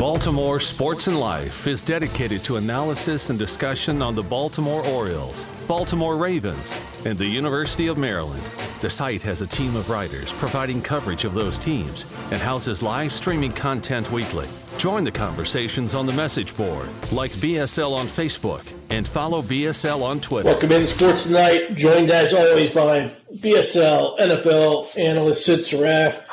[0.00, 6.16] Baltimore Sports and Life is dedicated to analysis and discussion on the Baltimore Orioles, Baltimore
[6.16, 8.42] Ravens, and the University of Maryland.
[8.80, 13.12] The site has a team of writers providing coverage of those teams and houses live
[13.12, 14.48] streaming content weekly.
[14.78, 20.18] Join the conversations on the message board, like BSL on Facebook, and follow BSL on
[20.22, 20.48] Twitter.
[20.48, 26.24] Welcome in Sports Tonight, joined as always by BSL NFL analyst Sid Saraf.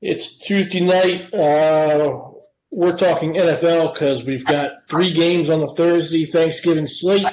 [0.00, 1.34] It's Tuesday night.
[1.34, 2.27] Uh,
[2.70, 7.26] we're talking NFL because we've got three games on the Thursday Thanksgiving slate.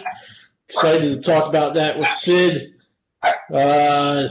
[0.70, 2.74] Excited to talk about that with Sid.
[3.54, 4.28] Uh,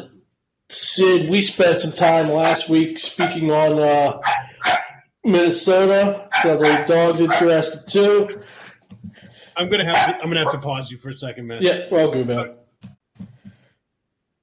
[0.68, 4.20] Sid, we spent some time last week speaking on uh,
[5.24, 6.28] Minnesota.
[6.42, 8.42] Sounds like dog's interested too.
[9.56, 11.62] I'm gonna have to, I'm gonna have to pause you for a second, man.
[11.62, 12.56] Yeah, well, good man.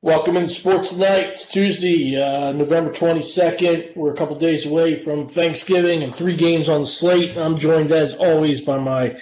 [0.04, 1.28] Welcome in Sports Tonight.
[1.28, 3.96] It's Tuesday, uh, November 22nd.
[3.96, 7.38] We're a couple days away from Thanksgiving and three games on the slate.
[7.38, 9.16] I'm joined, as always, by my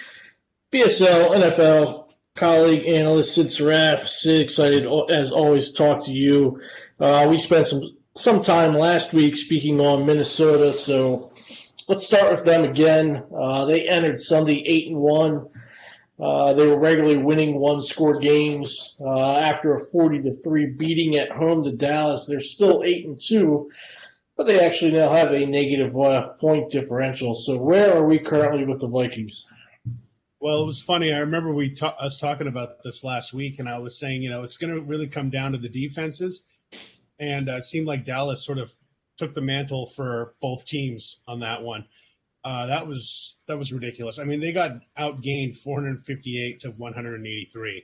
[0.71, 4.07] BSL NFL colleague, analyst Sid Saraf.
[4.07, 6.61] Sid, excited, as always, to talk to you.
[6.97, 7.83] Uh, we spent some,
[8.15, 11.29] some time last week speaking on Minnesota, so
[11.89, 13.21] let's start with them again.
[13.37, 15.45] Uh, they entered Sunday 8 and 1.
[16.19, 21.15] Uh, they were regularly winning one score games uh, after a 40 to 3 beating
[21.15, 22.25] at home to Dallas.
[22.25, 23.69] They're still 8 and 2,
[24.35, 27.33] but they actually now have a negative uh, point differential.
[27.35, 29.45] So, where are we currently with the Vikings?
[30.41, 31.13] Well, it was funny.
[31.13, 34.29] I remember we ta- us talking about this last week, and I was saying, you
[34.29, 36.43] know, it's going to really come down to the defenses,
[37.19, 38.73] and uh, it seemed like Dallas sort of
[39.17, 41.85] took the mantle for both teams on that one.
[42.43, 44.17] Uh, that was that was ridiculous.
[44.17, 47.83] I mean, they got outgained 458 to 183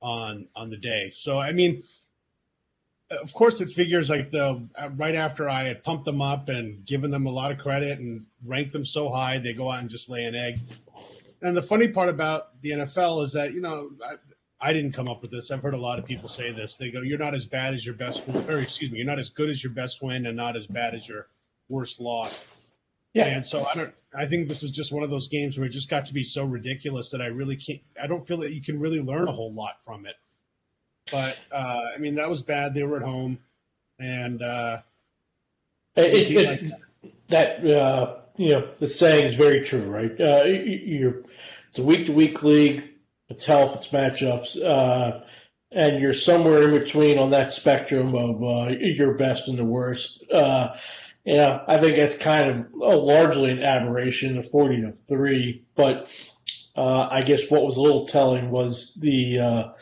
[0.00, 1.10] on on the day.
[1.10, 1.82] So I mean,
[3.10, 4.66] of course, it figures like the
[4.96, 8.24] right after I had pumped them up and given them a lot of credit and
[8.44, 10.60] ranked them so high, they go out and just lay an egg.
[11.42, 13.90] And the funny part about the NFL is that you know
[14.60, 15.50] I, I didn't come up with this.
[15.50, 16.76] I've heard a lot of people say this.
[16.76, 19.30] They go, "You're not as bad as your best," or excuse me, "You're not as
[19.30, 21.28] good as your best win, and not as bad as your
[21.68, 22.44] worst loss."
[23.14, 23.26] Yeah.
[23.26, 23.94] And so I don't.
[24.16, 26.22] I think this is just one of those games where it just got to be
[26.22, 27.80] so ridiculous that I really can't.
[28.00, 30.14] I don't feel that you can really learn a whole lot from it.
[31.10, 32.74] But uh, I mean, that was bad.
[32.74, 33.38] They were at home,
[33.98, 34.78] and uh,
[35.96, 36.60] it, it, like
[37.28, 37.62] that.
[37.62, 40.20] that uh, you know, the saying is very true, right?
[40.20, 41.22] Uh, you're
[41.70, 42.84] it's a week to week league.
[43.28, 43.76] It's health.
[43.76, 44.62] It's matchups.
[44.62, 45.24] Uh,
[45.72, 50.22] and you're somewhere in between on that spectrum of uh, your best and the worst.
[50.30, 50.76] Uh,
[51.24, 55.64] yeah, I think it's kind of oh, largely an aberration, the 40 to 3.
[55.74, 56.06] But
[56.76, 59.72] uh, I guess what was a little telling was the uh,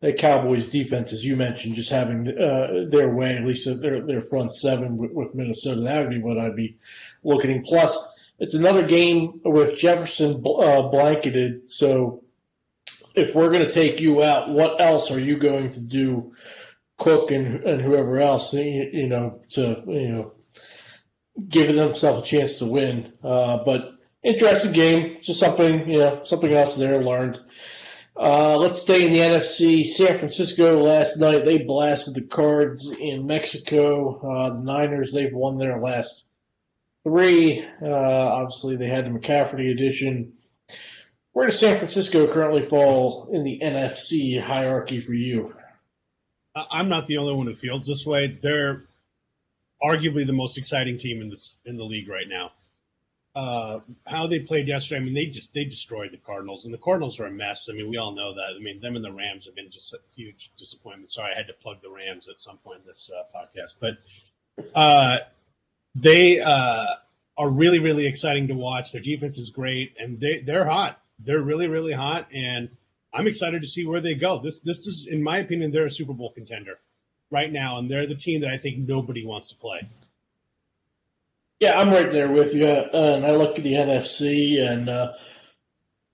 [0.00, 4.22] the Cowboys defense, as you mentioned, just having uh, their way, at least their, their
[4.22, 5.82] front seven with, with, Minnesota.
[5.82, 6.78] That would be what I'd be
[7.22, 7.62] looking.
[7.62, 7.96] Plus,
[8.38, 11.70] it's another game with Jefferson uh, blanketed.
[11.70, 12.24] So
[13.14, 16.32] if we're going to take you out, what else are you going to do?
[16.98, 20.32] Cook and and whoever else, you know, to you know
[21.48, 23.12] giving themselves a chance to win.
[23.22, 27.38] Uh, but interesting game, just something you know, something else there learned.
[28.16, 29.84] Uh, let's stay in the NFC.
[29.84, 34.18] San Francisco last night they blasted the Cards in Mexico.
[34.18, 36.24] Uh, the Niners they've won their last
[37.04, 37.64] three.
[37.82, 40.34] Uh, obviously they had the McCaffrey edition.
[41.32, 45.54] Where does San Francisco currently fall in the NFC hierarchy for you?
[46.54, 48.38] I'm not the only one who feels this way.
[48.42, 48.82] They're
[49.82, 52.52] arguably the most exciting team in this in the league right now.
[53.36, 56.78] Uh, how they played yesterday, I mean, they just they destroyed the Cardinals, and the
[56.78, 57.68] Cardinals are a mess.
[57.70, 58.56] I mean, we all know that.
[58.56, 61.10] I mean, them and the Rams have been just a huge disappointment.
[61.10, 63.98] Sorry, I had to plug the Rams at some point in this uh, podcast, but
[64.74, 65.18] uh,
[65.94, 66.86] they uh,
[67.38, 68.92] are really really exciting to watch.
[68.92, 71.00] Their defense is great, and they they're hot.
[71.20, 72.68] They're really really hot, and
[73.14, 74.40] I'm excited to see where they go.
[74.40, 76.80] This this is, in my opinion, they're a Super Bowl contender
[77.30, 79.88] right now, and they're the team that I think nobody wants to play.
[81.60, 82.66] Yeah, I'm right there with you.
[82.66, 85.12] Uh, and I look at the NFC, and uh,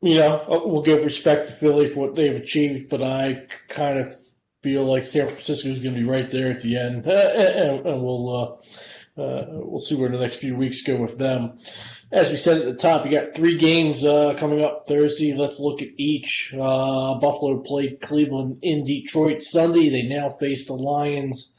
[0.02, 3.98] you know, uh, we'll give respect to Philly for what they've achieved, but I kind
[3.98, 4.16] of
[4.62, 8.02] feel like San Francisco is going to be right there at the end, and, and
[8.02, 8.60] we'll
[9.16, 11.58] uh, uh, we'll see where the next few weeks go with them
[12.12, 15.35] as we said at the top, you got three games uh, coming up Thursday.
[15.35, 16.53] Let's look at each.
[16.55, 19.88] Uh, Buffalo played Cleveland in Detroit Sunday.
[19.88, 21.55] They now face the Lions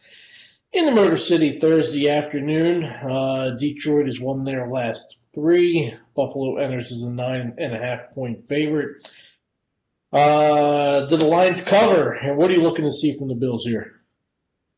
[0.71, 2.85] in the Motor City Thursday afternoon.
[2.85, 5.93] Uh, Detroit has won their last three.
[6.15, 9.05] Buffalo enters as a nine and a half point favorite.
[10.13, 12.13] Uh, did the Lions cover?
[12.13, 13.93] And what are you looking to see from the Bills here?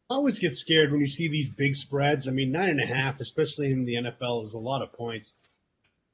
[0.09, 2.27] I always get scared when you see these big spreads.
[2.27, 5.33] I mean, nine and a half, especially in the NFL, is a lot of points.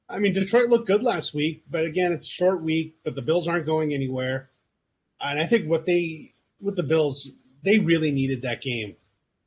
[0.08, 2.96] I mean, Detroit looked good last week, but again, it's a short week.
[3.04, 4.50] But the Bills aren't going anywhere,
[5.20, 7.30] and I think what they with the Bills,
[7.62, 8.96] they really needed that game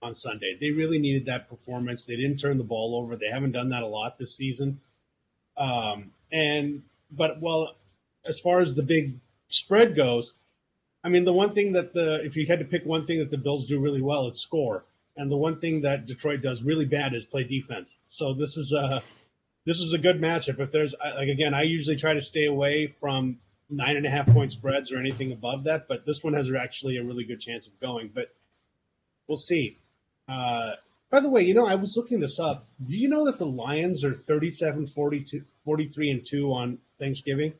[0.02, 0.58] on Sunday.
[0.60, 2.06] They really needed that performance.
[2.06, 3.16] They didn't turn the ball over.
[3.16, 4.80] They haven't done that a lot this season.
[5.58, 7.76] Um, and but well,
[8.26, 9.20] as far as the big
[9.50, 10.34] spread goes,
[11.04, 13.32] I mean, the one thing that the if you had to pick one thing that
[13.32, 14.86] the Bills do really well is score,
[15.16, 17.98] and the one thing that Detroit does really bad is play defense.
[18.08, 19.02] So this is a
[19.70, 20.60] this is a good matchup.
[20.60, 23.38] If there's like again, I usually try to stay away from
[23.70, 26.98] nine and a half point spreads or anything above that, but this one has actually
[26.98, 28.10] a really good chance of going.
[28.12, 28.34] But
[29.28, 29.78] we'll see.
[30.28, 30.72] Uh,
[31.12, 32.66] by the way, you know, I was looking this up.
[32.84, 37.54] Do you know that the Lions are 37 42, 43 and 2 on Thanksgiving?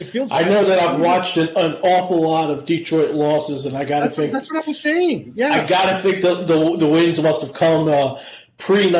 [0.00, 3.76] It feels I know that I've watched an, an, awful lot of Detroit losses, and
[3.76, 4.32] I got to think.
[4.32, 5.34] That's what I was saying.
[5.36, 5.52] Yeah.
[5.52, 8.20] I got to think the, the, the wins must have come uh,
[8.58, 8.90] pre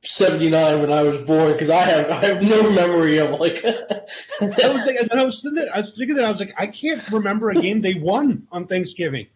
[0.00, 3.64] 1979 when I was born because I have I have no memory of like.
[4.40, 7.06] I was like, I was thinking, I was thinking that I was like, I can't
[7.10, 9.26] remember a game they won on Thanksgiving.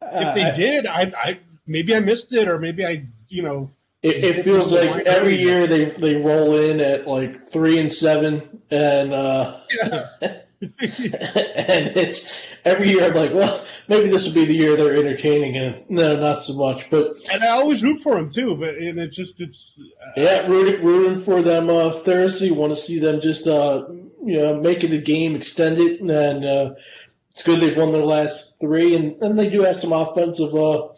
[0.00, 3.70] If they uh, did, I, I maybe I missed it, or maybe I, you know.
[4.02, 8.60] It, it feels like every year they, they roll in at like three and seven,
[8.70, 10.08] and uh, yeah.
[10.80, 12.26] and it's
[12.64, 16.16] every year I'm like, well, maybe this will be the year they're entertaining, and no,
[16.16, 16.88] not so much.
[16.90, 20.46] But and I always root for them too, but and it's just it's uh, yeah,
[20.46, 22.50] rooting rooting for them uh, Thursday.
[22.50, 26.74] Want to see them just uh, you know making a game, extend it, and uh,
[27.30, 30.54] it's good they've won their last three, and and they do have some offensive.
[30.54, 30.88] Uh,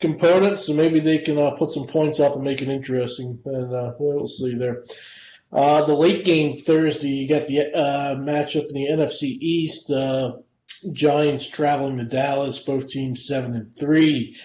[0.00, 3.38] components, so maybe they can uh, put some points up and make it interesting.
[3.44, 4.82] And uh, we'll see there.
[5.52, 9.90] Uh, the late game Thursday, you got the uh, matchup in the NFC East.
[9.90, 10.32] Uh,
[10.92, 14.36] Giants traveling to Dallas, both teams seven and three.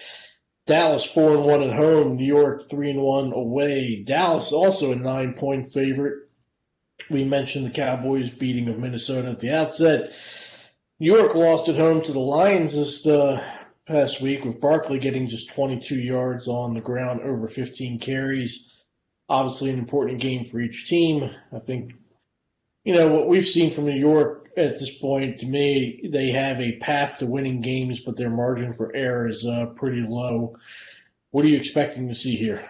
[0.66, 2.16] Dallas four and one at home.
[2.16, 4.02] New York three and one away.
[4.04, 6.28] Dallas also a nine point favorite.
[7.08, 10.10] We mentioned the Cowboys beating of Minnesota at the outset.
[10.98, 13.42] New York lost at home to the Lions this uh,
[13.86, 18.64] past week with Barkley getting just 22 yards on the ground over 15 carries.
[19.28, 21.30] Obviously, an important game for each team.
[21.52, 21.94] I think,
[22.84, 26.60] you know, what we've seen from New York at this point, to me, they have
[26.60, 30.56] a path to winning games, but their margin for error is uh, pretty low.
[31.30, 32.64] What are you expecting to see here?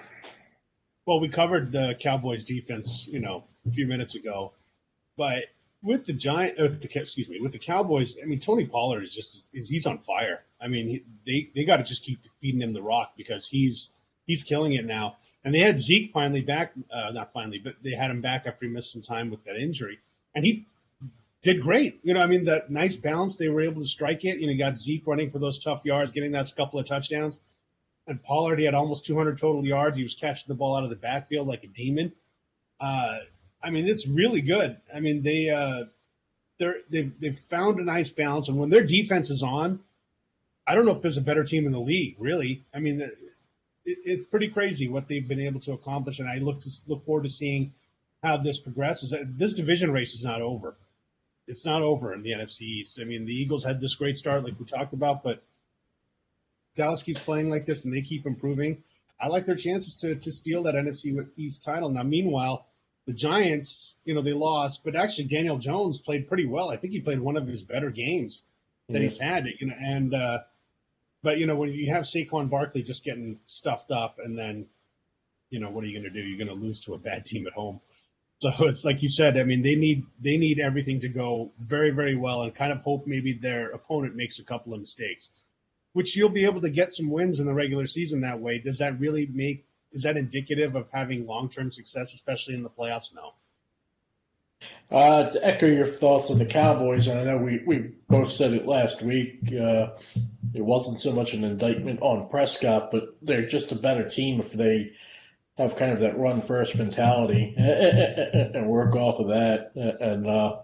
[1.06, 4.54] Well, we covered the Cowboys defense, you know, a few minutes ago,
[5.16, 5.44] but
[5.82, 9.14] with the Giant, uh, the, excuse me, with the Cowboys, I mean, Tony Pollard is
[9.14, 10.40] just is he's on fire.
[10.60, 13.90] I mean, he, they they got to just keep feeding him the rock because he's
[14.26, 15.16] he's killing it now.
[15.46, 18.66] And they had Zeke finally back, uh, not finally, but they had him back after
[18.66, 20.00] he missed some time with that injury,
[20.34, 20.66] and he
[21.40, 22.00] did great.
[22.02, 24.40] You know, I mean, that nice balance they were able to strike it.
[24.40, 27.38] You know, you got Zeke running for those tough yards, getting that couple of touchdowns,
[28.08, 29.96] and Pollard he had almost 200 total yards.
[29.96, 32.12] He was catching the ball out of the backfield like a demon.
[32.80, 33.18] Uh,
[33.62, 34.76] I mean, it's really good.
[34.92, 35.84] I mean, they uh,
[36.58, 39.78] they're they've they've found a nice balance, and when their defense is on,
[40.66, 42.16] I don't know if there's a better team in the league.
[42.18, 43.08] Really, I mean,
[43.86, 47.04] it, it's pretty crazy what they've been able to accomplish, and I look to look
[47.04, 47.72] forward to seeing
[48.22, 49.14] how this progresses.
[49.24, 50.76] This division race is not over.
[51.46, 52.98] It's not over in the NFC East.
[53.00, 55.42] I mean, the Eagles had this great start, like we talked about, but
[56.74, 58.82] Dallas keeps playing like this, and they keep improving.
[59.20, 61.90] I like their chances to to steal that NFC East title.
[61.90, 62.66] Now, meanwhile
[63.06, 66.70] the Giants, you know, they lost, but actually Daniel Jones played pretty well.
[66.70, 68.42] I think he played one of his better games
[68.88, 69.02] that yeah.
[69.02, 69.46] he's had.
[69.60, 70.38] You know, and uh,
[71.22, 74.66] but you know when you have Saquon Barkley just getting stuffed up, and then
[75.50, 76.26] you know what are you going to do?
[76.26, 77.80] You're going to lose to a bad team at home.
[78.40, 79.38] So it's like you said.
[79.38, 82.78] I mean, they need they need everything to go very very well, and kind of
[82.80, 85.30] hope maybe their opponent makes a couple of mistakes,
[85.92, 88.58] which you'll be able to get some wins in the regular season that way.
[88.58, 92.70] Does that really make is that indicative of having long term success, especially in the
[92.70, 93.14] playoffs?
[93.14, 93.32] No.
[94.90, 98.52] Uh, to echo your thoughts on the Cowboys, and I know we, we both said
[98.52, 99.88] it last week, uh,
[100.54, 104.52] it wasn't so much an indictment on Prescott, but they're just a better team if
[104.52, 104.92] they
[105.58, 109.72] have kind of that run first mentality and work off of that.
[109.74, 110.56] And uh,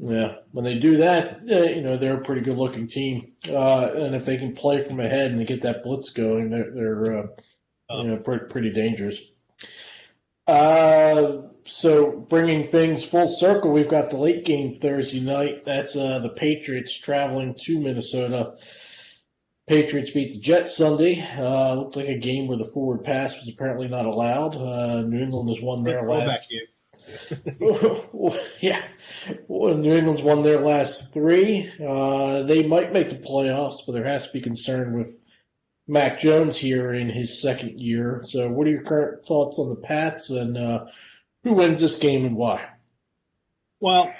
[0.00, 3.32] yeah, when they do that, you know they're a pretty good looking team.
[3.48, 6.70] Uh, and if they can play from ahead and they get that blitz going, they're
[6.70, 7.26] they're uh,
[7.90, 9.20] um, yeah, pretty, pretty dangerous.
[10.46, 15.64] Uh, so bringing things full circle, we've got the late game Thursday night.
[15.64, 18.54] That's uh, the Patriots traveling to Minnesota.
[19.66, 21.22] Patriots beat the Jets Sunday.
[21.22, 24.56] Uh, looked like a game where the forward pass was apparently not allowed.
[24.56, 26.52] Uh, New England has won their last.
[28.60, 28.82] yeah,
[29.48, 31.72] well, New England's won their last three.
[31.82, 35.16] Uh, they might make the playoffs, but there has to be concern with
[35.86, 38.22] Mac Jones here in his second year.
[38.26, 40.86] So, what are your current thoughts on the Pats and uh,
[41.44, 42.66] who wins this game and why?
[43.80, 44.12] Well,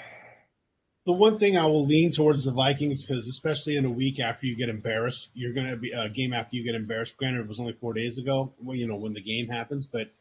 [1.05, 4.45] the one thing I will lean towards the Vikings because, especially in a week after
[4.45, 7.17] you get embarrassed, you're going to be a game after you get embarrassed.
[7.17, 10.11] Granted, it was only four days ago, well, you know, when the game happens, but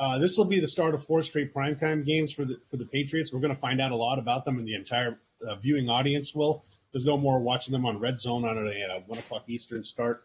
[0.00, 2.84] uh, this will be the start of four straight primetime games for the for the
[2.84, 3.32] Patriots.
[3.32, 6.34] We're going to find out a lot about them, and the entire uh, viewing audience
[6.34, 6.64] will.
[6.92, 10.24] There's no more watching them on Red Zone on a uh, one o'clock Eastern start,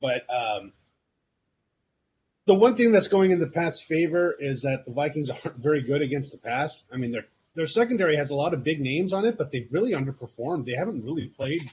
[0.00, 0.72] but um,
[2.48, 5.82] the one thing that's going in the Pats' favor is that the Vikings aren't very
[5.82, 6.84] good against the pass.
[6.92, 9.72] I mean, their their secondary has a lot of big names on it, but they've
[9.72, 10.64] really underperformed.
[10.64, 11.70] They haven't really played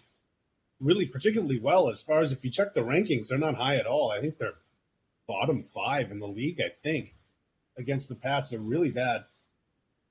[0.81, 3.85] really particularly well as far as if you check the rankings, they're not high at
[3.85, 4.11] all.
[4.11, 4.55] I think they're
[5.27, 6.59] bottom five in the league.
[6.59, 7.15] I think
[7.77, 9.25] against the pass, they're really bad.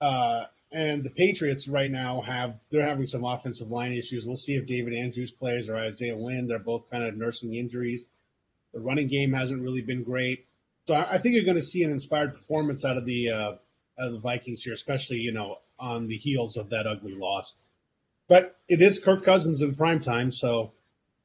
[0.01, 4.27] Uh, and the Patriots right now have they're having some offensive line issues.
[4.27, 6.49] We'll see if David Andrews plays or Isaiah Wynn.
[6.49, 8.09] They're both kind of nursing injuries.
[8.73, 10.47] The running game hasn't really been great.
[10.87, 13.59] So I, think you're going to see an inspired performance out of the uh, out
[13.99, 17.55] of the Vikings here, especially you know on the heels of that ugly loss.
[18.29, 20.73] But it is Kirk Cousins in prime time, so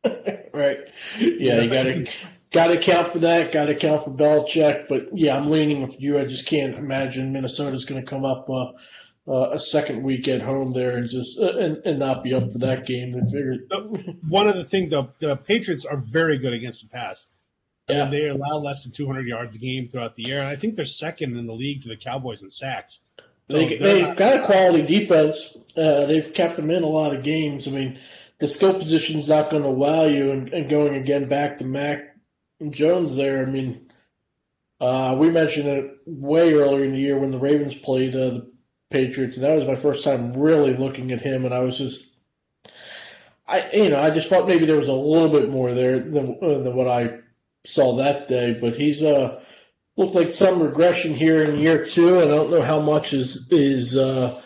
[0.53, 0.79] right.
[1.19, 2.07] Yeah, you got to
[2.51, 3.51] got to account for that.
[3.51, 4.87] Got to account for Belichick.
[4.87, 6.19] But yeah, I'm leaning with you.
[6.19, 8.71] I just can't imagine Minnesota's going to come up uh,
[9.27, 12.51] uh, a second week at home there and just uh, and, and not be up
[12.51, 13.11] for that game.
[13.11, 13.69] They figured
[14.27, 17.27] one of the things the the Patriots are very good against the pass.
[17.89, 18.03] Yeah.
[18.03, 20.39] And they allow less than 200 yards a game throughout the year.
[20.39, 23.01] And I think they're second in the league to the Cowboys in sacks.
[23.49, 25.57] So they, they've not- got a quality defense.
[25.75, 27.67] Uh, they've kept them in a lot of games.
[27.67, 27.99] I mean,
[28.39, 30.31] the skill position is not going to wow you.
[30.31, 32.15] And, and, going again back to Mac
[32.69, 33.89] Jones there, I mean,
[34.79, 38.51] uh, we mentioned it way earlier in the year when the Ravens played uh, the
[38.89, 42.07] Patriots, and that was my first time really looking at him, and I was just.
[43.47, 46.37] I you know I just thought maybe there was a little bit more there than
[46.41, 47.17] uh, than what I
[47.65, 48.57] saw that day.
[48.59, 49.41] But he's uh
[49.99, 52.19] looked like some regression here in year two.
[52.21, 54.41] I don't know how much is is uh,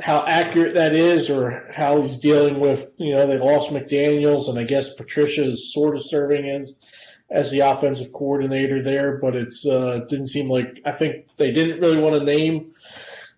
[0.00, 2.88] how accurate that is, or how he's dealing with.
[2.96, 6.78] You know, they lost McDaniels, and I guess Patricia is sort of serving as
[7.30, 9.18] as the offensive coordinator there.
[9.18, 12.72] But it's uh, it didn't seem like I think they didn't really want to name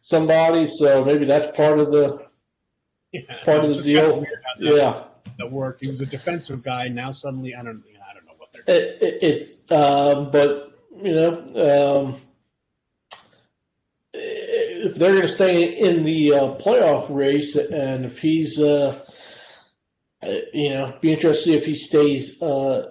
[0.01, 2.27] somebody, so maybe that's part of the
[3.13, 4.25] yeah, part of the deal.
[4.59, 5.05] yeah,
[5.39, 5.83] that worked.
[5.83, 6.89] He was a defensive guy.
[6.89, 7.83] Now suddenly, I don't.
[8.67, 10.73] It, it, it's, um, but
[11.03, 12.21] you know, um,
[14.13, 19.05] if they're going to stay in the uh, playoff race, and if he's, uh,
[20.53, 22.89] you know, be interested if he stays uh,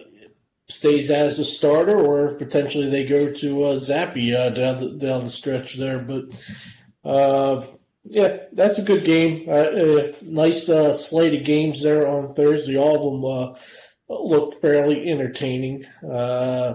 [0.69, 4.89] stays as a starter, or if potentially they go to uh, Zappe uh, down the
[4.97, 5.99] down the stretch there.
[5.99, 7.67] But uh,
[8.03, 9.47] yeah, that's a good game.
[9.47, 12.77] Uh, uh, nice slate of games there on Thursday.
[12.77, 13.63] All of them
[14.09, 15.85] looked fairly entertaining.
[16.03, 16.73] Uh,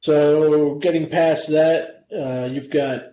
[0.00, 3.12] so getting past that, uh, you've got.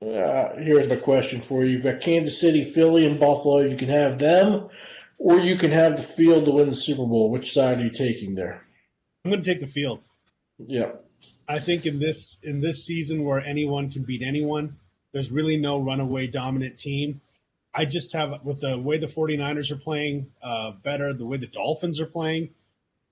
[0.00, 3.60] Uh, here's my question for you: You've got Kansas City, Philly, and Buffalo.
[3.60, 4.68] You can have them,
[5.18, 7.30] or you can have the field to win the Super Bowl.
[7.30, 8.66] Which side are you taking there?
[9.24, 10.00] I'm going to take the field.
[10.58, 10.92] Yeah,
[11.48, 14.76] I think in this in this season where anyone can beat anyone,
[15.12, 17.20] there's really no runaway dominant team.
[17.74, 21.46] I just have with the way the 49ers are playing uh, better, the way the
[21.46, 22.50] Dolphins are playing,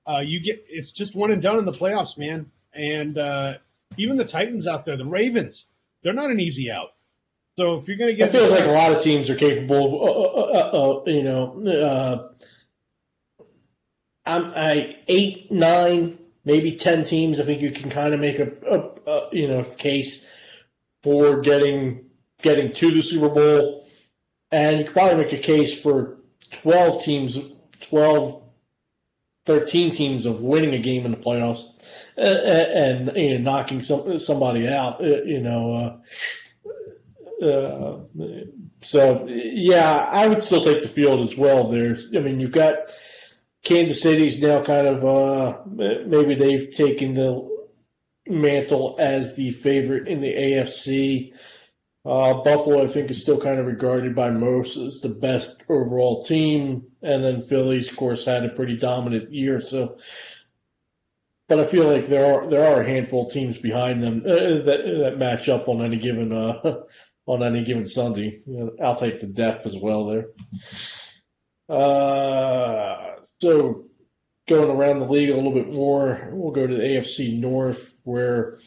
[0.06, 2.50] uh, you get it's just one and done in the playoffs, man.
[2.74, 3.58] And uh,
[3.96, 5.66] even the Titans out there, the Ravens,
[6.02, 6.94] they're not an easy out.
[7.56, 9.86] So if you're going to get, it feels like a lot of teams are capable
[9.86, 12.30] of, uh, uh, uh, you know,
[14.24, 17.40] I'm I eight, nine, maybe ten teams.
[17.40, 20.24] I think you can kind of make a, a, a you know case
[21.02, 22.10] for getting
[22.42, 23.79] getting to the Super Bowl
[24.50, 26.18] and you could probably make a case for
[26.50, 27.38] 12 teams,
[27.82, 28.42] 12,
[29.46, 31.64] 13 teams of winning a game in the playoffs
[32.16, 36.00] and, and you know, knocking some, somebody out, uh, you know.
[37.42, 37.98] Uh, uh,
[38.82, 41.98] so, yeah, I would still take the field as well there.
[42.14, 42.76] I mean, you've got
[43.64, 47.48] Kansas City's now kind of, uh, maybe they've taken the
[48.26, 51.32] mantle as the favorite in the AFC.
[52.04, 56.22] Uh, Buffalo, I think, is still kind of regarded by most as the best overall
[56.22, 59.60] team, and then Phillies, of course, had a pretty dominant year.
[59.60, 59.98] So,
[61.46, 64.64] but I feel like there are there are a handful of teams behind them uh,
[64.64, 66.76] that that match up on any given uh,
[67.26, 68.40] on any given Sunday.
[68.82, 70.28] I'll take the depth as well there.
[71.68, 73.84] Uh, so,
[74.48, 78.58] going around the league a little bit more, we'll go to the AFC North, where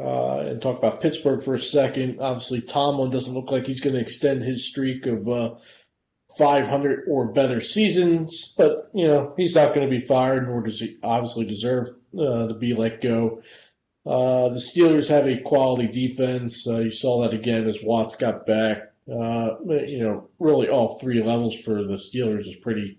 [0.00, 2.20] uh, and talk about Pittsburgh for a second.
[2.20, 5.54] Obviously, Tomlin doesn't look like he's going to extend his streak of uh,
[6.36, 10.80] 500 or better seasons, but you know he's not going to be fired, nor does
[10.80, 11.88] he obviously deserve
[12.18, 13.42] uh, to be let go.
[14.06, 16.66] Uh, the Steelers have a quality defense.
[16.66, 18.92] Uh, you saw that again as Watts got back.
[19.10, 22.98] Uh, you know, really all three levels for the Steelers is pretty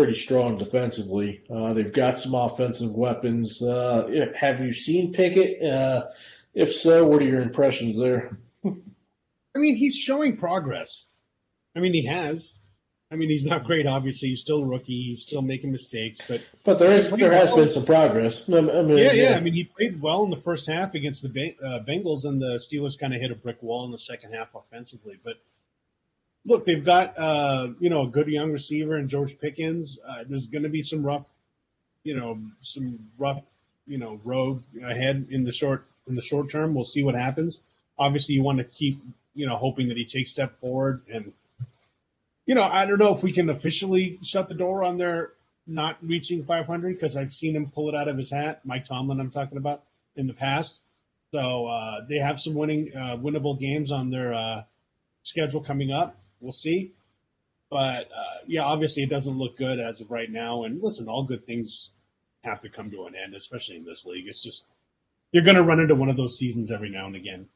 [0.00, 1.42] pretty strong defensively.
[1.54, 3.60] Uh, they've got some offensive weapons.
[3.62, 5.62] Uh, have you seen Pickett?
[5.62, 6.06] Uh,
[6.54, 8.38] if so, what are your impressions there?
[8.64, 11.04] I mean, he's showing progress.
[11.76, 12.60] I mean, he has.
[13.12, 13.86] I mean, he's not great.
[13.86, 15.02] Obviously, he's still a rookie.
[15.02, 17.58] He's still making mistakes, but but there there has well.
[17.58, 18.44] been some progress.
[18.48, 21.22] I mean, yeah, yeah, yeah, I mean, he played well in the first half against
[21.22, 24.32] the uh, Bengals, and the Steelers kind of hit a brick wall in the second
[24.32, 25.18] half offensively.
[25.22, 25.42] But
[26.44, 29.98] look, they've got uh, you know a good young receiver in George Pickens.
[30.06, 31.34] Uh, there's going to be some rough,
[32.04, 33.44] you know, some rough,
[33.86, 36.74] you know, road ahead in the short in the short term.
[36.74, 37.60] We'll see what happens.
[37.98, 39.00] Obviously, you want to keep
[39.34, 41.32] you know hoping that he takes step forward and
[42.50, 45.34] you know, I don't know if we can officially shut the door on their
[45.68, 48.60] not reaching 500 because I've seen him pull it out of his hat.
[48.64, 49.84] Mike Tomlin, I'm talking about
[50.16, 50.82] in the past.
[51.32, 54.64] So uh, they have some winning, uh, winnable games on their uh,
[55.22, 56.16] schedule coming up.
[56.40, 56.92] We'll see.
[57.70, 60.64] But uh, yeah, obviously it doesn't look good as of right now.
[60.64, 61.90] And listen, all good things
[62.42, 64.26] have to come to an end, especially in this league.
[64.26, 64.64] It's just
[65.32, 67.46] you're going to run into one of those seasons every now and again.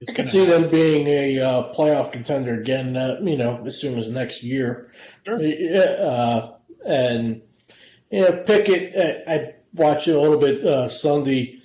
[0.00, 2.96] It's I can see them being a uh, playoff contender again.
[2.96, 4.90] Uh, you know, as soon as next year.
[5.26, 5.38] Sure.
[5.38, 6.52] Uh,
[6.86, 7.42] and
[8.10, 8.94] you know, Pickett.
[8.96, 11.60] I, I watched it a little bit uh, Sunday.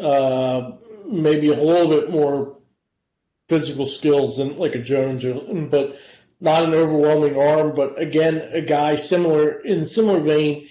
[0.00, 0.72] Uh,
[1.06, 2.56] maybe a little bit more
[3.52, 5.24] physical skills than like a Jones,
[5.70, 5.98] but
[6.40, 7.74] not an overwhelming arm.
[7.74, 10.68] But again, a guy similar in similar vein.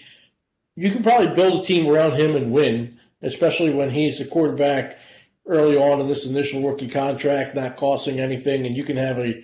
[0.76, 4.98] You can probably build a team around him and win, especially when he's a quarterback
[5.48, 9.44] early on in this initial rookie contract, not costing anything, and you can have a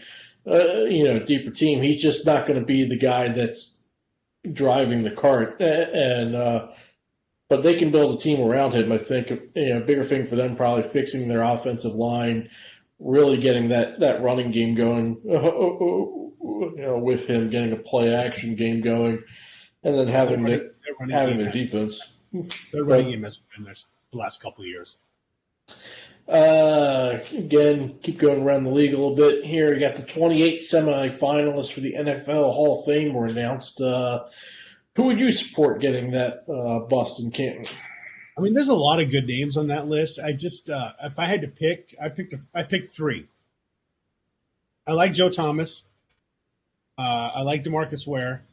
[0.89, 1.83] you know deeper team.
[1.83, 3.75] He's just not going to be the guy that's
[4.51, 6.69] driving the cart, and uh,
[7.49, 8.91] but they can build a team around him.
[8.91, 12.49] I think you know bigger thing for them probably fixing their offensive line,
[12.99, 15.19] really getting that that running game going.
[15.25, 19.23] you know, with him getting a play action game going,
[19.83, 20.69] and then having running,
[21.07, 22.01] the, having their defense.
[22.71, 23.73] Their running game has been there
[24.11, 24.97] the last couple of years.
[26.27, 29.73] Uh, again, keep going around the league a little bit here.
[29.73, 33.79] You got the 28 semifinalists for the NFL Hall of Fame were announced.
[33.79, 34.25] Uh,
[34.95, 37.65] who would you support getting that uh, bust in Canton?
[38.37, 40.19] I mean, there's a lot of good names on that list.
[40.19, 43.27] I just, uh, if I had to pick, I picked, a, I picked three.
[44.85, 45.83] I like Joe Thomas.
[46.97, 48.43] Uh, I like Demarcus Ware,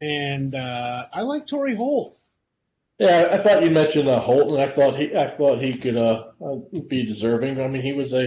[0.00, 2.16] and uh, I like Torry Holt.
[2.98, 6.24] Yeah, I thought you mentioned uh, and I thought he, I thought he could uh,
[6.42, 6.56] uh,
[6.88, 7.60] be deserving.
[7.60, 8.26] I mean, he was a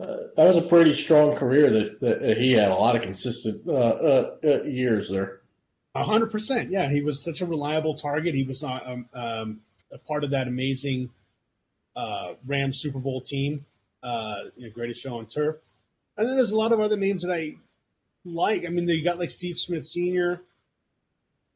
[0.00, 3.62] uh, that was a pretty strong career that, that he had a lot of consistent
[3.68, 5.42] uh, uh, years there.
[5.94, 6.70] A hundred percent.
[6.70, 8.34] Yeah, he was such a reliable target.
[8.34, 9.60] He was um, um,
[9.94, 11.08] a part of that amazing
[11.96, 13.64] uh, Rams Super Bowl team,
[14.02, 15.56] uh, you know, greatest show on turf.
[16.16, 17.54] And then there's a lot of other names that I
[18.24, 18.66] like.
[18.66, 20.40] I mean, you got like Steve Smith Sr.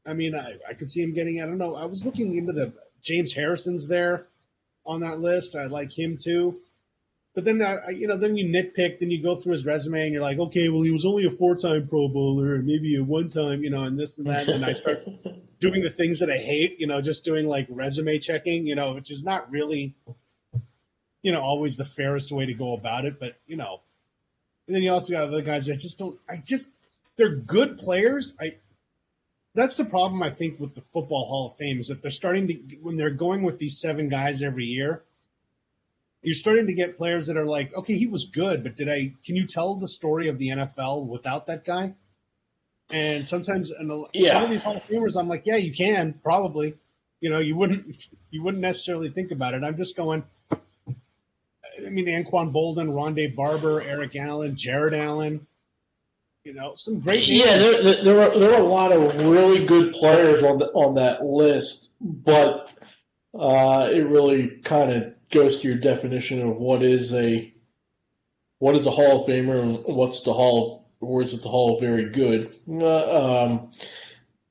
[0.07, 1.43] I mean, I, I could see him getting.
[1.43, 1.75] I don't know.
[1.75, 2.73] I was looking into the
[3.03, 4.27] James Harrison's there
[4.87, 5.55] on that list.
[5.55, 6.61] I like him too.
[7.35, 10.03] But then, uh, I, you know, then you nitpick, then you go through his resume,
[10.03, 13.63] and you're like, okay, well, he was only a four-time Pro Bowler, maybe a one-time,
[13.63, 14.49] you know, and this and that.
[14.49, 15.07] And I start
[15.61, 18.95] doing the things that I hate, you know, just doing like resume checking, you know,
[18.95, 19.95] which is not really,
[21.23, 23.19] you know, always the fairest way to go about it.
[23.19, 23.81] But you know,
[24.67, 26.19] and then you also got other guys that just don't.
[26.29, 26.69] I just
[27.17, 28.35] they're good players.
[28.41, 28.57] I
[29.55, 32.47] that's the problem I think with the football Hall of Fame is that they're starting
[32.49, 35.03] to when they're going with these seven guys every year.
[36.23, 39.15] You're starting to get players that are like, okay, he was good, but did I?
[39.25, 41.95] Can you tell the story of the NFL without that guy?
[42.91, 44.33] And sometimes, and yeah.
[44.33, 46.75] some of these Hall of Famers, I'm like, yeah, you can probably.
[47.21, 49.65] You know, you wouldn't you wouldn't necessarily think about it.
[49.65, 50.23] I'm just going.
[50.53, 55.47] I mean, Anquan Boldin, Rondé Barber, Eric Allen, Jared Allen,
[56.45, 57.29] you know, some great.
[57.29, 57.45] Names.
[57.45, 60.67] Yeah, there, there, there were there were a lot of really good players on the,
[60.67, 62.69] on that list, but
[63.39, 67.53] uh, it really kind of goes to your definition of what is a
[68.61, 71.49] what is a Hall of Famer and what's the Hall of, or is it the
[71.49, 72.57] Hall Very Good?
[72.69, 73.71] Uh, um,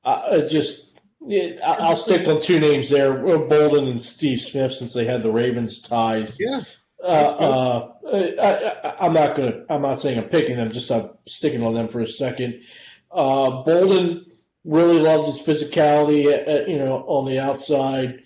[0.04, 0.88] I, I just
[1.20, 5.30] yeah, I'll stick on two names there: Boldin and Steve Smith, since they had the
[5.30, 6.36] Ravens ties.
[6.38, 6.62] Yeah,
[7.02, 9.64] uh, uh, I, am not gonna.
[9.68, 10.70] I'm not saying I'm picking them.
[10.70, 12.62] Just I'm sticking on them for a second.
[13.10, 14.26] Uh, Boldin
[14.64, 16.32] really loved his physicality.
[16.32, 18.22] At, at, you know, on the outside,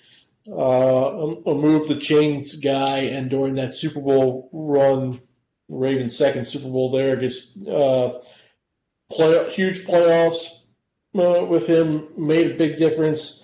[0.48, 5.20] uh, a, a, move the chains guy, and during that Super Bowl run,
[5.72, 8.18] Ravens' second Super Bowl there, just uh,
[9.10, 10.46] play huge playoffs
[11.14, 13.42] uh, with him made a big difference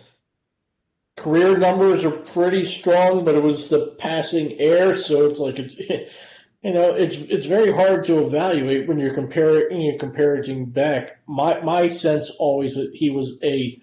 [1.19, 5.77] career numbers are pretty strong, but it was the passing air, so it's like it's
[6.63, 11.19] you know it's it's very hard to evaluate when you're comparing you're comparing back.
[11.27, 13.81] My my sense always that he was a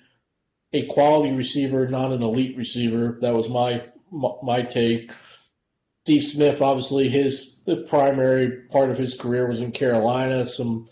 [0.74, 3.18] a quality receiver, not an elite receiver.
[3.22, 5.12] That was my my take.
[6.04, 10.46] Steve Smith, obviously, his the primary part of his career was in Carolina.
[10.46, 10.88] Some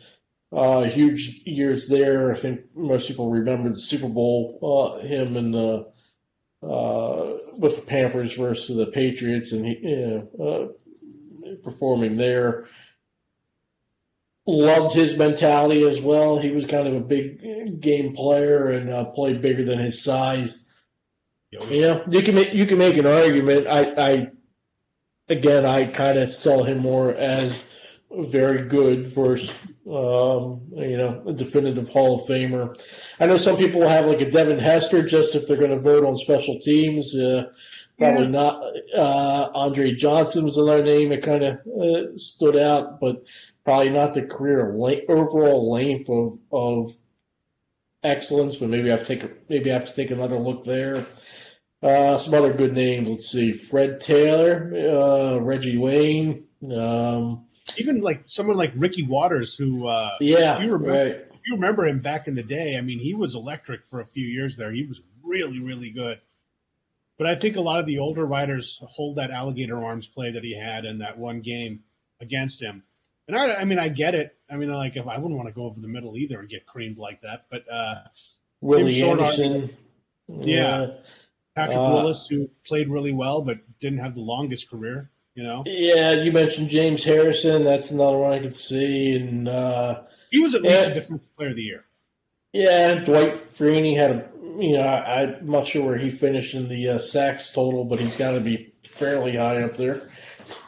[0.51, 2.33] uh, huge years there.
[2.33, 4.59] I think most people remember the Super Bowl.
[4.61, 5.91] Uh, him and the
[6.63, 10.71] uh, with the Panthers versus the Patriots, and he you know,
[11.49, 12.67] uh, performing there.
[14.45, 16.37] Loved his mentality as well.
[16.37, 20.63] He was kind of a big game player and uh, played bigger than his size.
[21.51, 23.67] You know, you can make you can make an argument.
[23.67, 24.31] I, I
[25.29, 27.61] again, I kind of saw him more as
[28.11, 29.49] very good versus
[29.87, 32.79] um, you know a definitive Hall of Famer.
[33.19, 36.05] I know some people have like a Devin Hester just if they're going to vote
[36.05, 37.15] on special teams.
[37.15, 37.45] Uh,
[37.97, 38.29] probably yeah.
[38.29, 38.63] not.
[38.95, 43.23] Uh, Andre Johnson was another name that kind of uh, stood out, but
[43.65, 46.97] probably not the career length, overall length of of
[48.03, 48.55] excellence.
[48.55, 51.05] But maybe I have to take maybe I have to take another look there.
[51.83, 53.09] Uh, some other good names.
[53.09, 56.45] Let's see: Fred Taylor, uh, Reggie Wayne.
[56.63, 57.45] Um,
[57.77, 61.25] Even like someone like Ricky Watters, who uh, yeah, you remember, right.
[61.45, 62.77] you remember him back in the day.
[62.77, 64.71] I mean, he was electric for a few years there.
[64.71, 66.21] He was really, really good.
[67.17, 70.43] But I think a lot of the older writers hold that alligator arms play that
[70.43, 71.81] he had in that one game
[72.21, 72.83] against him.
[73.27, 74.35] And I, I mean, I get it.
[74.49, 76.65] I mean, like if I wouldn't want to go over the middle either and get
[76.65, 77.45] creamed like that.
[77.51, 77.95] But uh,
[78.61, 79.69] Willie Anderson,
[80.27, 80.87] yeah.
[81.55, 85.09] Patrick uh, Willis, who played really well but didn't have the longest career.
[85.35, 85.63] You know.
[85.65, 87.63] Yeah, you mentioned James Harrison.
[87.63, 91.49] That's another one I could see, and uh, he was at least a defensive player
[91.49, 91.85] of the year.
[92.51, 94.29] Yeah, Dwight Freeney had a.
[94.59, 97.99] You know, I, am not sure where he finished in the uh, sacks total, but
[97.99, 100.11] he's got to be fairly high up there.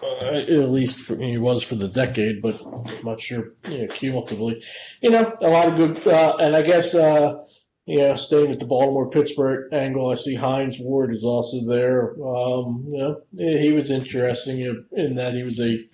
[0.02, 3.94] Uh, at least for, he was for the decade, but I'm not sure you know,
[3.94, 4.64] cumulatively.
[5.02, 7.44] You know, a lot of good, uh, and I guess uh,
[7.86, 12.14] yeah, staying at the Baltimore Pittsburgh angle, I see Hines Ward is also there.
[12.14, 15.88] Um, you know, he was interesting in that he was a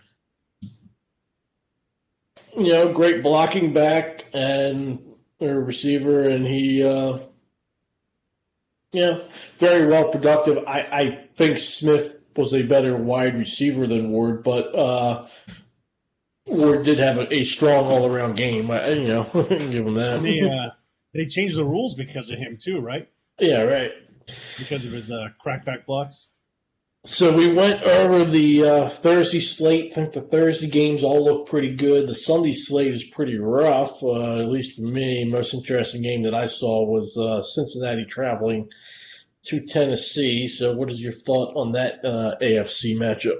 [2.57, 4.99] you know great blocking back and
[5.41, 7.19] a receiver, and he uh,
[8.93, 9.19] yeah
[9.59, 10.59] very well productive.
[10.65, 15.27] I, I think Smith was a better wide receiver than Ward, but uh,
[16.45, 18.71] Ward did have a, a strong all around game.
[18.71, 20.23] I, you know, give him that.
[20.23, 20.69] Yeah.
[21.13, 23.09] They changed the rules because of him too, right?
[23.39, 23.91] Yeah, right.
[24.57, 26.29] Because of his uh, crackback blocks.
[27.03, 29.91] So we went over the uh, Thursday slate.
[29.91, 32.07] I think the Thursday games all look pretty good.
[32.07, 35.25] The Sunday slate is pretty rough, uh, at least for me.
[35.25, 38.69] Most interesting game that I saw was uh, Cincinnati traveling
[39.45, 40.47] to Tennessee.
[40.47, 43.39] So, what is your thought on that uh, AFC matchup?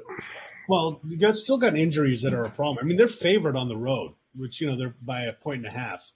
[0.68, 2.80] Well, you got still got injuries that are a problem.
[2.82, 5.68] I mean, they're favored on the road, which you know they're by a point and
[5.68, 6.12] a half.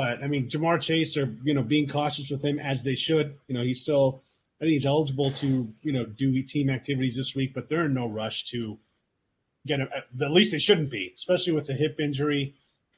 [0.00, 3.36] But I mean, Ja'Marr Chase are you know being cautious with him as they should.
[3.48, 4.22] You know, he's still
[4.58, 7.92] I think he's eligible to you know do team activities this week, but they're in
[7.92, 8.78] no rush to
[9.66, 9.90] get him.
[9.92, 12.54] At least they shouldn't be, especially with the hip injury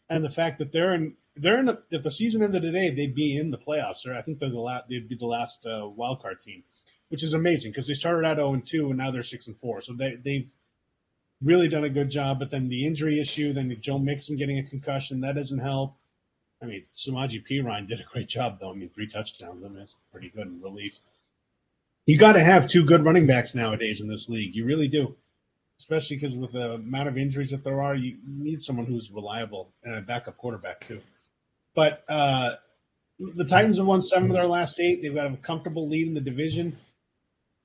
[0.09, 1.67] and the fact that they're in they're in.
[1.67, 4.07] The, if the season ended today, they'd be in the playoffs.
[4.07, 4.85] Or I think they're the last.
[4.89, 6.63] They'd be the last uh, wild card team,
[7.09, 9.59] which is amazing because they started out zero and two and now they're six and
[9.59, 9.81] four.
[9.81, 10.49] So they they've
[11.43, 12.39] really done a good job.
[12.39, 15.97] But then the injury issue, then Joe Mixon getting a concussion, that doesn't help.
[16.63, 18.71] I mean, Samaje Perine did a great job, though.
[18.71, 19.65] I mean, three touchdowns.
[19.65, 20.99] I mean, it's pretty good in relief.
[22.07, 24.55] You got to have two good running backs nowadays in this league.
[24.55, 25.17] You really do,
[25.79, 29.11] especially because with the amount of injuries that there are, you, you need someone who's
[29.11, 31.01] reliable and a backup quarterback too.
[31.75, 32.57] But uh,
[33.19, 35.03] the Titans have won seven of their last eight.
[35.03, 36.77] They've got a comfortable lead in the division.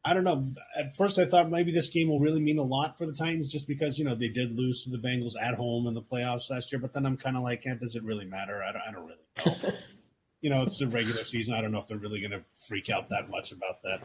[0.07, 0.53] I don't know.
[0.77, 3.51] At first, I thought maybe this game will really mean a lot for the Titans,
[3.51, 6.49] just because you know they did lose to the Bengals at home in the playoffs
[6.49, 6.79] last year.
[6.79, 8.63] But then I'm kind of like, eh, does it really matter?
[8.63, 8.81] I don't.
[8.87, 9.71] I don't really know.
[10.41, 11.55] you know, it's the regular season.
[11.55, 14.01] I don't know if they're really going to freak out that much about that.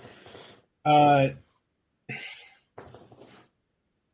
[0.85, 1.29] Uh,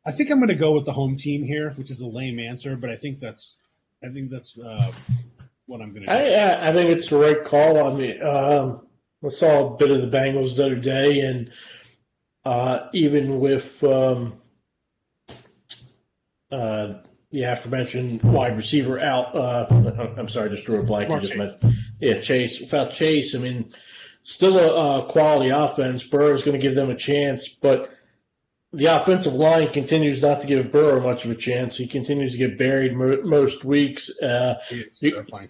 [0.05, 2.39] I think I'm going to go with the home team here, which is a lame
[2.39, 3.57] answer, but I think that's,
[4.03, 4.91] I think that's uh,
[5.65, 6.11] what I'm going to do.
[6.11, 7.83] I, I think it's the right call.
[7.83, 8.87] I mean, um,
[9.23, 11.51] I saw a bit of the Bengals the other day, and
[12.49, 14.33] uh, even with um,
[16.51, 16.93] uh,
[17.31, 19.67] the aforementioned wide receiver out, uh,
[20.17, 21.11] I'm sorry, just drew a blank.
[21.11, 21.55] I just meant,
[21.99, 22.59] yeah, Chase.
[22.59, 23.71] Without Chase, I mean,
[24.23, 26.01] still a, a quality offense.
[26.01, 27.91] Burrow is going to give them a chance, but
[28.73, 31.77] the offensive line continues not to give Burrow much of a chance.
[31.77, 34.09] He continues to get buried mo- most weeks.
[34.19, 34.55] Uh,
[34.99, 35.49] terrifying.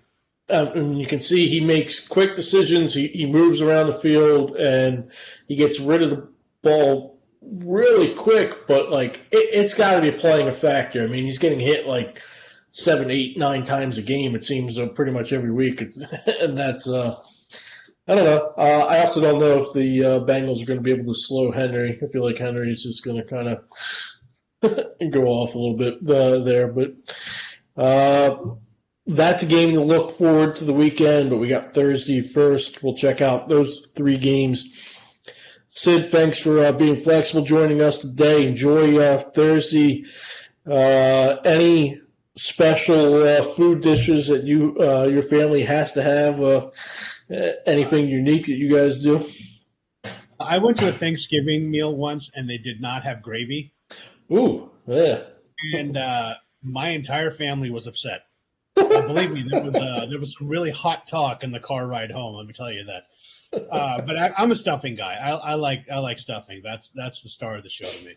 [0.49, 2.93] um, and you can see he makes quick decisions.
[2.93, 5.09] He, he moves around the field and
[5.47, 6.27] he gets rid of the
[6.61, 8.67] ball really quick.
[8.67, 11.03] But like it, it's got to be playing a factor.
[11.03, 12.19] I mean, he's getting hit like
[12.71, 14.35] seven, eight, nine times a game.
[14.35, 15.81] It seems uh, pretty much every week,
[16.25, 16.87] and that's.
[16.87, 17.21] Uh,
[18.07, 18.53] I don't know.
[18.57, 21.19] Uh, I also don't know if the uh, Bengals are going to be able to
[21.19, 21.99] slow Henry.
[22.01, 25.97] I feel like Henry is just going to kind of go off a little bit
[26.09, 26.95] uh, there, but
[27.77, 28.35] uh,
[29.05, 31.29] that's a game to look forward to the weekend.
[31.29, 32.81] But we got Thursday first.
[32.81, 34.65] We'll check out those three games.
[35.69, 38.47] Sid, thanks for uh, being flexible, joining us today.
[38.47, 40.03] Enjoy uh, Thursday.
[40.69, 42.01] Uh, any
[42.35, 46.71] special uh, food dishes that you your family has to have?
[47.67, 49.29] anything unique that you guys do?
[50.39, 53.73] I went to a Thanksgiving meal once, and they did not have gravy.
[54.31, 55.23] Ooh, yeah.
[55.73, 58.21] And uh, my entire family was upset.
[58.77, 61.87] Uh, believe me, there was uh, there was some really hot talk in the car
[61.87, 62.35] ride home.
[62.35, 63.03] Let me tell you that.
[63.53, 65.13] Uh, but I, am a stuffing guy.
[65.13, 66.61] I, I, like I like stuffing.
[66.63, 68.13] That's that's the star of the show to me.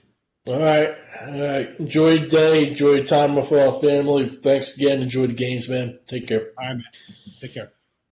[0.46, 0.94] All right,
[1.26, 1.78] all right.
[1.78, 2.68] Enjoy the day.
[2.68, 4.28] Enjoy your time with our family.
[4.28, 5.02] Thanks again.
[5.02, 5.98] Enjoy the games, man.
[6.06, 6.50] Take care.
[6.58, 6.84] All right, man.
[7.40, 7.72] Take care.